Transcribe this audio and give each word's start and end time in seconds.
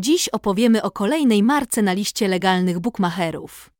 Dziś 0.00 0.28
opowiemy 0.28 0.82
o 0.82 0.90
kolejnej 0.90 1.42
marce 1.42 1.82
na 1.82 1.92
liście 1.92 2.28
legalnych 2.28 2.78
bookmacherów. 2.78 3.70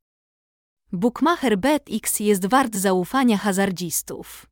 Bookmacher 0.93 1.59
BetX 1.59 2.21
jest 2.21 2.47
wart 2.47 2.77
zaufania 2.77 3.37
hazardzistów. 3.37 4.47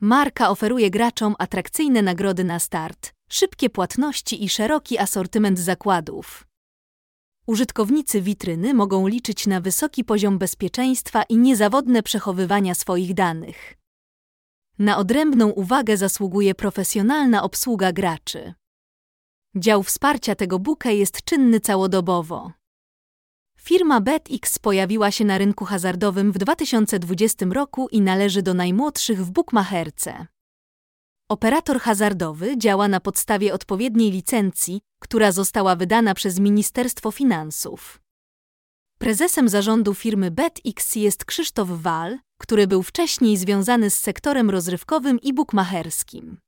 Marka 0.00 0.50
oferuje 0.50 0.90
graczom 0.90 1.34
atrakcyjne 1.38 2.02
nagrody 2.02 2.44
na 2.44 2.58
start, 2.58 3.12
szybkie 3.28 3.70
płatności 3.70 4.44
i 4.44 4.48
szeroki 4.48 4.98
asortyment 4.98 5.58
zakładów. 5.58 6.46
Użytkownicy 7.46 8.22
witryny 8.22 8.74
mogą 8.74 9.06
liczyć 9.06 9.46
na 9.46 9.60
wysoki 9.60 10.04
poziom 10.04 10.38
bezpieczeństwa 10.38 11.22
i 11.22 11.36
niezawodne 11.36 12.02
przechowywania 12.02 12.74
swoich 12.74 13.14
danych. 13.14 13.74
Na 14.78 14.98
odrębną 14.98 15.48
uwagę 15.50 15.96
zasługuje 15.96 16.54
profesjonalna 16.54 17.42
obsługa 17.42 17.92
graczy. 17.92 18.54
Dział 19.56 19.82
wsparcia 19.82 20.34
tego 20.34 20.58
booka 20.58 20.90
jest 20.90 21.24
czynny 21.24 21.60
całodobowo. 21.60 22.52
Firma 23.58 24.00
BetX 24.00 24.58
pojawiła 24.58 25.10
się 25.10 25.24
na 25.24 25.38
rynku 25.38 25.64
hazardowym 25.64 26.32
w 26.32 26.38
2020 26.38 27.46
roku 27.46 27.88
i 27.88 28.00
należy 28.00 28.42
do 28.42 28.54
najmłodszych 28.54 29.26
w 29.26 29.30
bookmacherce. 29.30 30.26
Operator 31.28 31.80
hazardowy 31.80 32.58
działa 32.58 32.88
na 32.88 33.00
podstawie 33.00 33.54
odpowiedniej 33.54 34.10
licencji, 34.10 34.80
która 34.98 35.32
została 35.32 35.76
wydana 35.76 36.14
przez 36.14 36.38
Ministerstwo 36.38 37.10
Finansów. 37.10 38.00
Prezesem 38.98 39.48
zarządu 39.48 39.94
firmy 39.94 40.30
BetX 40.30 40.96
jest 40.96 41.24
Krzysztof 41.24 41.68
Wal, 41.68 42.18
który 42.38 42.66
był 42.66 42.82
wcześniej 42.82 43.36
związany 43.36 43.90
z 43.90 43.98
sektorem 43.98 44.50
rozrywkowym 44.50 45.20
i 45.20 45.32
bukmacherskim. 45.32 46.38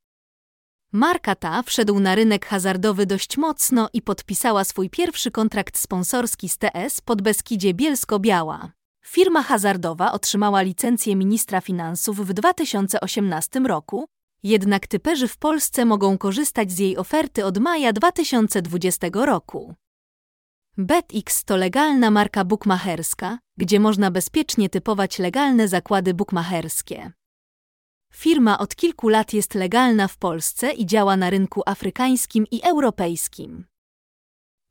Marka 0.97 1.34
ta 1.34 1.62
wszedł 1.62 2.01
na 2.01 2.15
rynek 2.15 2.47
hazardowy 2.47 3.07
dość 3.07 3.37
mocno 3.37 3.89
i 3.93 4.03
podpisała 4.03 4.65
swój 4.65 4.91
pierwszy 4.91 5.30
kontrakt 5.30 5.79
sponsorski 5.79 6.48
z 6.48 6.59
TS 6.59 7.01
pod 7.01 7.23
Beskidzie 7.23 7.75
Bielsko-Biała. 7.75 8.69
Firma 9.06 9.42
hazardowa 9.42 10.12
otrzymała 10.12 10.62
licencję 10.62 11.17
ministra 11.17 11.61
finansów 11.61 12.27
w 12.27 12.33
2018 12.33 13.61
roku, 13.61 14.09
jednak 14.42 14.87
typerzy 14.87 15.28
w 15.28 15.37
Polsce 15.37 15.84
mogą 15.84 16.19
korzystać 16.19 16.72
z 16.72 16.78
jej 16.78 16.97
oferty 16.97 17.45
od 17.45 17.59
maja 17.59 17.92
2020 17.92 19.06
roku. 19.12 19.75
BetX 20.78 21.45
to 21.45 21.56
legalna 21.56 22.11
marka 22.11 22.45
bukmacherska, 22.45 23.39
gdzie 23.56 23.81
można 23.81 24.11
bezpiecznie 24.11 24.69
typować 24.69 25.19
legalne 25.19 25.69
zakłady 25.69 26.15
bukmacherskie. 26.15 27.12
Firma 28.15 28.59
od 28.59 28.77
kilku 28.77 29.09
lat 29.09 29.33
jest 29.33 29.55
legalna 29.55 30.09
w 30.09 30.17
Polsce 30.17 30.73
i 30.73 30.87
działa 30.87 31.17
na 31.17 31.31
rynku 31.31 31.62
afrykańskim 31.67 32.47
i 32.51 32.62
europejskim. 32.62 33.65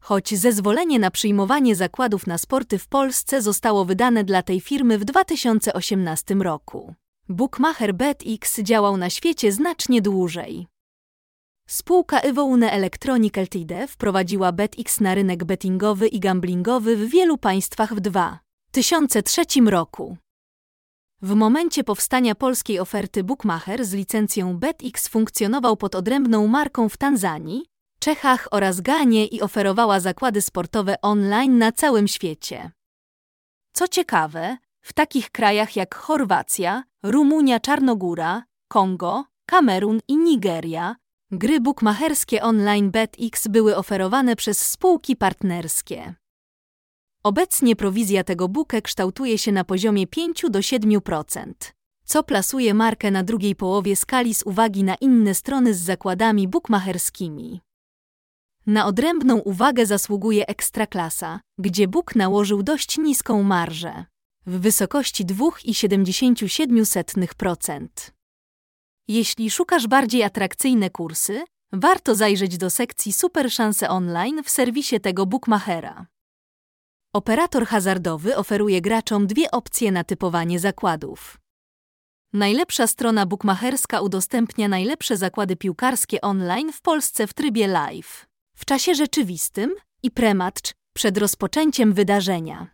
Choć 0.01 0.35
zezwolenie 0.35 0.99
na 0.99 1.11
przyjmowanie 1.11 1.75
zakładów 1.75 2.27
na 2.27 2.37
sporty 2.37 2.79
w 2.79 2.87
Polsce 2.87 3.41
zostało 3.41 3.85
wydane 3.85 4.23
dla 4.23 4.43
tej 4.43 4.61
firmy 4.61 4.97
w 4.97 5.05
2018 5.05 6.35
roku. 6.35 6.93
Bookmacher 7.29 7.93
BetX 7.93 8.59
działał 8.59 8.97
na 8.97 9.09
świecie 9.09 9.51
znacznie 9.51 10.01
dłużej. 10.01 10.67
Spółka 11.67 12.19
Evoune 12.19 12.71
Electronic 12.71 13.37
Ltd. 13.37 13.87
wprowadziła 13.87 14.51
BetX 14.51 14.99
na 14.99 15.15
rynek 15.15 15.43
bettingowy 15.43 16.07
i 16.07 16.19
gamblingowy 16.19 16.97
w 16.97 17.09
wielu 17.09 17.37
państwach 17.37 17.93
w 17.95 17.99
2003 17.99 19.41
roku. 19.65 20.17
W 21.23 21.35
momencie 21.35 21.83
powstania 21.83 22.35
polskiej 22.35 22.79
oferty 22.79 23.23
Bookmacher 23.23 23.85
z 23.85 23.93
licencją 23.93 24.57
BetX 24.57 25.07
funkcjonował 25.07 25.77
pod 25.77 25.95
odrębną 25.95 26.47
marką 26.47 26.89
w 26.89 26.97
Tanzanii, 26.97 27.65
Czechach 27.99 28.47
oraz 28.51 28.81
Ganie 28.81 29.25
i 29.25 29.41
oferowała 29.41 29.99
zakłady 29.99 30.41
sportowe 30.41 31.01
online 31.01 31.57
na 31.57 31.71
całym 31.71 32.07
świecie. 32.07 32.71
Co 33.73 33.87
ciekawe, 33.87 34.57
w 34.81 34.93
takich 34.93 35.31
krajach 35.31 35.75
jak 35.75 35.95
Chorwacja, 35.95 36.83
Rumunia, 37.03 37.59
Czarnogóra, 37.59 38.43
Kongo, 38.67 39.25
Kamerun 39.45 39.99
i 40.07 40.17
Nigeria 40.17 40.95
gry 41.31 41.59
bukmacherskie 41.59 42.43
online 42.43 42.91
BetX 42.91 43.47
były 43.47 43.75
oferowane 43.75 44.35
przez 44.35 44.69
spółki 44.69 45.15
partnerskie. 45.15 46.15
Obecnie 47.23 47.75
prowizja 47.75 48.23
tego 48.23 48.49
booka 48.49 48.81
kształtuje 48.81 49.37
się 49.37 49.51
na 49.51 49.63
poziomie 49.63 50.07
5 50.07 50.45
do 50.49 50.59
7%, 50.59 51.53
co 52.05 52.23
plasuje 52.23 52.73
markę 52.73 53.11
na 53.11 53.23
drugiej 53.23 53.55
połowie 53.55 53.95
skali 53.95 54.33
z 54.33 54.43
uwagi 54.43 54.83
na 54.83 54.95
inne 54.95 55.35
strony 55.35 55.73
z 55.73 55.79
zakładami 55.79 56.47
bukmacherskimi. 56.47 57.61
Na 58.65 58.85
odrębną 58.85 59.39
uwagę 59.39 59.85
zasługuje 59.85 60.47
Ekstraklasa, 60.47 61.39
gdzie 61.57 61.87
Bóg 61.87 62.15
nałożył 62.15 62.63
dość 62.63 62.97
niską 62.97 63.43
marżę 63.43 64.05
w 64.45 64.59
wysokości 64.59 65.25
2,77%. 65.25 67.87
Jeśli 69.07 69.51
szukasz 69.51 69.87
bardziej 69.87 70.23
atrakcyjne 70.23 70.89
kursy, 70.89 71.43
warto 71.73 72.15
zajrzeć 72.15 72.57
do 72.57 72.69
sekcji 72.69 73.13
Super 73.13 73.51
Szanse 73.51 73.89
Online 73.89 74.43
w 74.43 74.49
serwisie 74.49 74.99
tego 74.99 75.25
bookmachera. 75.25 76.12
Operator 77.15 77.65
hazardowy 77.65 78.35
oferuje 78.35 78.81
graczom 78.81 79.27
dwie 79.27 79.51
opcje 79.51 79.91
na 79.91 80.03
typowanie 80.03 80.59
zakładów. 80.59 81.37
Najlepsza 82.33 82.87
strona 82.87 83.25
bookmacherska 83.25 84.01
udostępnia 84.01 84.67
najlepsze 84.67 85.17
zakłady 85.17 85.55
piłkarskie 85.55 86.21
online 86.21 86.71
w 86.73 86.81
Polsce 86.81 87.27
w 87.27 87.33
trybie 87.33 87.67
live, 87.67 88.25
w 88.55 88.65
czasie 88.65 88.95
rzeczywistym 88.95 89.75
i 90.03 90.11
prematch 90.11 90.73
przed 90.93 91.17
rozpoczęciem 91.17 91.93
wydarzenia. 91.93 92.67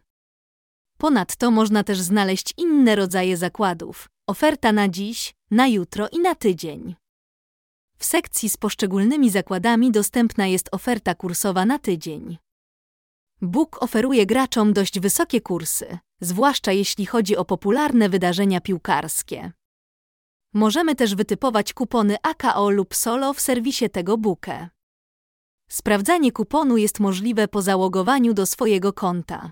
Ponadto 0.98 1.52
można 1.52 1.84
też 1.84 2.00
znaleźć 2.00 2.54
inne 2.58 2.96
rodzaje 2.96 3.38
zakładów. 3.38 4.10
Oferta 4.28 4.72
na 4.72 4.90
dziś, 4.90 5.34
na 5.52 5.68
jutro 5.68 6.08
i 6.12 6.20
na 6.20 6.36
tydzień. 6.36 6.96
W 7.98 8.06
sekcji 8.06 8.50
z 8.50 8.58
poszczególnymi 8.58 9.30
zakładami 9.30 9.92
dostępna 9.92 10.48
jest 10.48 10.70
oferta 10.72 11.16
kursowa 11.16 11.66
na 11.66 11.80
tydzień. 11.80 12.38
Book 13.42 13.84
oferuje 13.84 14.26
graczom 14.26 14.74
dość 14.74 15.00
wysokie 15.00 15.42
kursy, 15.42 15.98
zwłaszcza 16.22 16.72
jeśli 16.72 17.06
chodzi 17.06 17.38
o 17.38 17.46
popularne 17.46 18.10
wydarzenia 18.10 18.62
piłkarskie. 18.62 19.52
Możemy 20.54 20.96
też 20.96 21.16
wytypować 21.16 21.74
kupony 21.74 22.16
AKO 22.24 22.70
lub 22.70 22.96
SOLO 22.96 23.34
w 23.34 23.40
serwisie 23.42 23.90
tego 23.90 24.18
Booke. 24.18 24.70
Sprawdzanie 25.70 26.32
kuponu 26.32 26.78
jest 26.78 27.00
możliwe 27.00 27.48
po 27.48 27.62
załogowaniu 27.62 28.34
do 28.34 28.46
swojego 28.46 28.94
konta. 28.94 29.52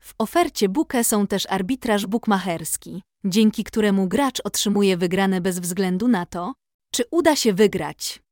W 0.00 0.14
ofercie 0.18 0.68
Booke 0.68 1.04
są 1.04 1.26
też 1.26 1.46
arbitraż 1.46 2.06
bukmacherski, 2.06 3.02
dzięki 3.24 3.64
któremu 3.64 4.08
gracz 4.08 4.40
otrzymuje 4.44 4.96
wygrane 4.96 5.40
bez 5.40 5.58
względu 5.58 6.08
na 6.08 6.26
to, 6.26 6.54
czy 6.92 7.04
uda 7.10 7.36
się 7.36 7.52
wygrać. 7.52 8.22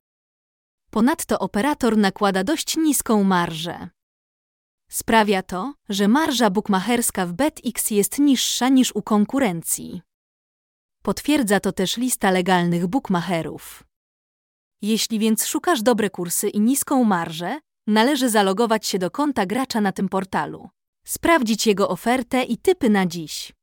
Ponadto 0.91 1.39
operator 1.39 1.97
nakłada 1.97 2.45
dość 2.45 2.77
niską 2.77 3.25
marżę. 3.25 3.96
Sprawia 4.89 5.43
to, 5.43 5.75
że 5.89 6.09
marża 6.09 6.51
bukmacherska 6.51 7.27
w 7.27 7.33
BetX 7.33 7.91
jest 7.91 8.19
niższa 8.19 8.69
niż 8.69 8.97
u 8.97 9.03
konkurencji. 9.03 10.03
Potwierdza 11.03 11.61
to 11.61 11.73
też 11.73 11.97
lista 11.97 12.31
legalnych 12.31 12.87
bukmacherów. 12.87 13.83
Jeśli 14.83 15.19
więc 15.19 15.47
szukasz 15.47 15.83
dobre 15.83 16.11
kursy 16.11 16.49
i 16.49 16.61
niską 16.61 17.05
marżę, 17.05 17.59
należy 17.87 18.31
zalogować 18.31 18.87
się 18.87 18.99
do 18.99 19.11
konta 19.11 19.47
gracza 19.47 19.81
na 19.81 19.93
tym 19.93 20.09
portalu, 20.09 20.69
sprawdzić 21.07 21.67
jego 21.67 21.89
ofertę 21.89 22.43
i 22.43 22.59
typy 22.59 22.91
na 22.91 23.07
dziś. 23.07 23.56